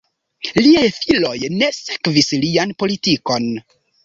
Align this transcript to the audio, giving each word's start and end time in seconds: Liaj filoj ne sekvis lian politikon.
Liaj 0.59 0.85
filoj 1.01 1.33
ne 1.57 1.69
sekvis 1.81 2.33
lian 2.47 2.75
politikon. 2.81 3.49